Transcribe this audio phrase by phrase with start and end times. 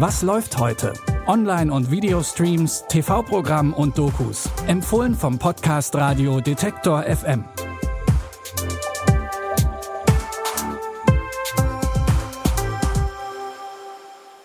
[0.00, 0.92] Was läuft heute?
[1.26, 4.48] Online- und Videostreams, TV-Programm und Dokus.
[4.68, 7.44] Empfohlen vom Podcast Radio Detektor FM.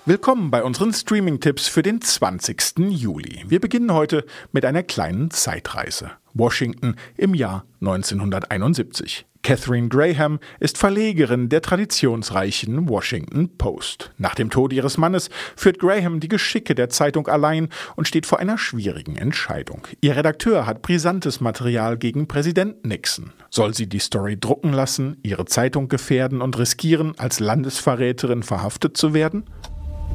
[0.08, 2.80] Willkommen bei unseren Streaming-Tipps für den 20.
[2.90, 3.44] Juli.
[3.48, 6.14] Wir beginnen heute mit einer kleinen Zeitreise.
[6.34, 9.28] Washington im Jahr 1971.
[9.44, 14.14] Catherine Graham ist Verlegerin der traditionsreichen Washington Post.
[14.18, 18.40] Nach dem Tod ihres Mannes führt Graham die Geschicke der Zeitung allein und steht vor
[18.40, 19.86] einer schwierigen Entscheidung.
[20.00, 23.34] Ihr Redakteur hat brisantes Material gegen Präsident Nixon.
[23.50, 29.14] Soll sie die Story drucken lassen, ihre Zeitung gefährden und riskieren, als Landesverräterin verhaftet zu
[29.14, 29.44] werden?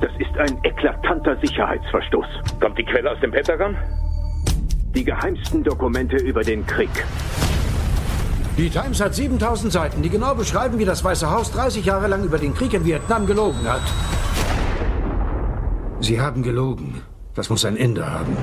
[0.01, 2.27] Das ist ein eklatanter Sicherheitsverstoß.
[2.61, 3.77] Kommt die Quelle aus dem Pentagon?
[4.95, 6.89] Die geheimsten Dokumente über den Krieg.
[8.59, 12.25] Die Times hat 7000 Seiten, die genau beschreiben, wie das Weiße Haus 30 Jahre lang
[12.25, 13.83] über den Krieg in Vietnam gelogen hat.
[16.01, 17.03] Sie haben gelogen.
[17.37, 18.37] Das muss ein Ende haben.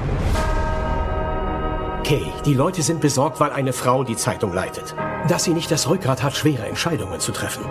[2.06, 4.96] Kay, die Leute sind besorgt, weil eine Frau die Zeitung leitet.
[5.28, 7.66] Dass sie nicht das Rückgrat hat, schwere Entscheidungen zu treffen.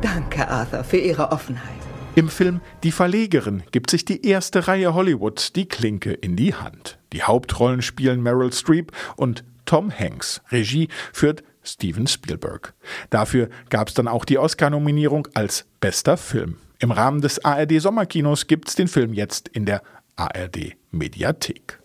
[0.00, 1.74] Danke, Arthur, für Ihre Offenheit.
[2.14, 6.98] Im Film Die Verlegerin gibt sich die erste Reihe Hollywoods die Klinke in die Hand.
[7.12, 10.40] Die Hauptrollen spielen Meryl Streep und Tom Hanks.
[10.50, 12.72] Regie führt Steven Spielberg.
[13.10, 16.56] Dafür gab es dann auch die Oscar-Nominierung als bester Film.
[16.78, 19.82] Im Rahmen des ARD Sommerkinos gibt es den Film jetzt in der
[20.16, 21.80] ARD Mediathek.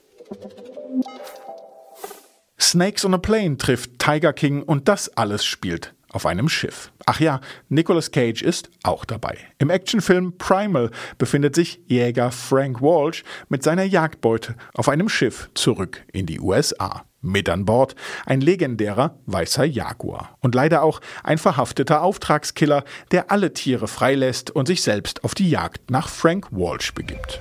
[2.58, 6.94] Snakes on a Plane trifft Tiger King und das alles spielt auf einem Schiff.
[7.06, 9.38] Ach ja, Nicolas Cage ist auch dabei.
[9.58, 16.06] Im Actionfilm Primal befindet sich Jäger Frank Walsh mit seiner Jagdbeute auf einem Schiff zurück
[16.14, 17.04] in die USA.
[17.24, 20.38] Mit an Bord ein legendärer weißer Jaguar.
[20.42, 25.50] Und leider auch ein verhafteter Auftragskiller, der alle Tiere freilässt und sich selbst auf die
[25.50, 27.40] Jagd nach Frank Walsh begibt.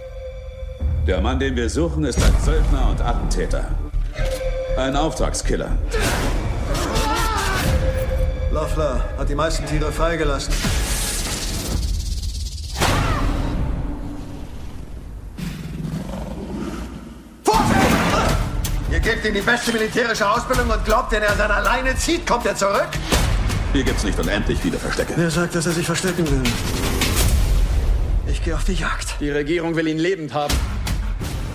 [1.07, 3.69] Der Mann, den wir suchen, ist ein Söldner und Attentäter.
[4.77, 5.77] Ein Auftragskiller.
[8.53, 10.55] Loeffler hat die meisten Tiere freigelassen.
[19.23, 22.45] Ihr gebt ihm die beste militärische Ausbildung und glaubt, wenn er dann alleine zieht, kommt
[22.45, 22.89] er zurück?
[23.73, 25.13] Hier gibt's nicht unendlich viele Verstecke.
[25.15, 26.43] Wer sagt, dass er sich verstecken will?
[28.27, 29.21] Ich gehe auf die Jagd.
[29.21, 30.53] Die Regierung will ihn lebend haben.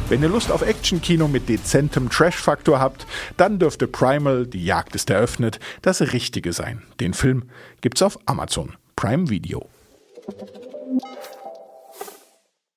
[0.07, 3.05] Wenn ihr Lust auf Actionkino mit dezentem Trash-Faktor habt,
[3.35, 6.83] dann dürfte Primal, die Jagd ist eröffnet, das Richtige sein.
[7.01, 7.49] Den Film
[7.81, 9.67] gibt's auf Amazon Prime Video.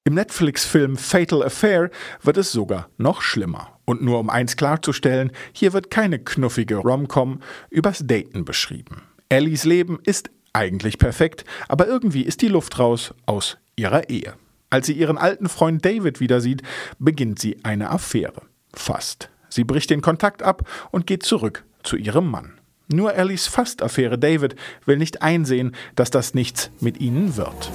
[0.03, 1.91] Im Netflix-Film Fatal Affair
[2.23, 3.80] wird es sogar noch schlimmer.
[3.91, 7.41] Und nur um eins klarzustellen, hier wird keine knuffige Rom-Com
[7.71, 9.03] übers Daten beschrieben.
[9.29, 14.35] Ellies Leben ist eigentlich perfekt, aber irgendwie ist die Luft raus aus ihrer Ehe.
[14.71, 16.63] Als sie ihren alten Freund David wieder sieht,
[17.01, 18.43] beginnt sie eine Affäre.
[18.73, 19.29] Fast.
[19.49, 22.61] Sie bricht den Kontakt ab und geht zurück zu ihrem Mann.
[22.87, 24.55] Nur Ellies Fast-Affäre David
[24.87, 27.73] will nicht einsehen, dass das nichts mit ihnen wird.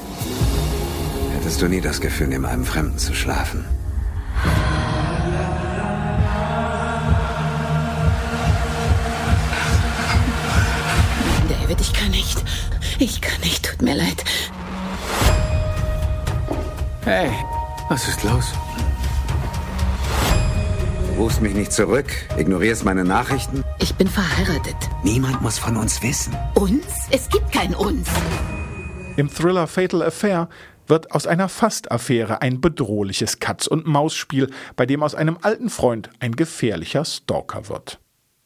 [1.34, 3.66] Hättest du nie das Gefühl, neben einem Fremden zu schlafen?
[11.76, 12.44] David, ich kann nicht.
[13.00, 14.24] Ich kann nicht, tut mir leid.
[17.04, 17.30] Hey,
[17.90, 18.52] was ist los?
[21.08, 23.64] Du rufst mich nicht zurück, ignorierst meine Nachrichten.
[23.80, 24.76] Ich bin verheiratet.
[25.04, 26.36] Niemand muss von uns wissen.
[26.56, 26.86] Uns?
[27.12, 28.08] Es gibt kein uns.
[29.18, 30.50] Im Thriller Fatal Affair
[30.88, 37.06] wird aus einer Fast-Affäre ein bedrohliches Katz-und-Maus-Spiel, bei dem aus einem alten Freund ein gefährlicher
[37.06, 38.00] Stalker wird.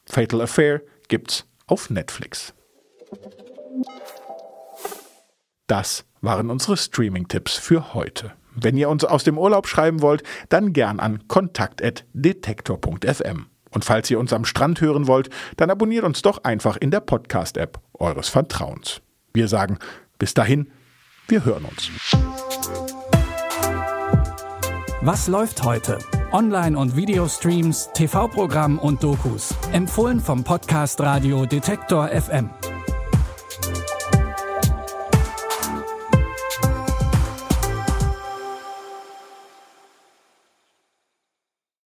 [0.05, 2.53] Fatal Affair gibt's auf Netflix.
[5.67, 8.31] Das waren unsere Streaming-Tipps für heute.
[8.55, 13.45] Wenn ihr uns aus dem Urlaub schreiben wollt, dann gern an kontakt.detektor.fm.
[13.71, 17.01] Und falls ihr uns am Strand hören wollt, dann abonniert uns doch einfach in der
[17.01, 19.01] Podcast-App eures Vertrauens.
[19.33, 19.77] Wir sagen
[20.17, 20.71] bis dahin,
[21.27, 21.91] wir hören uns.
[25.01, 25.99] Was läuft heute?
[26.31, 29.53] Online- und Videostreams, TV-Programm und Dokus.
[29.71, 32.49] Empfohlen vom Podcast Radio Detektor FM.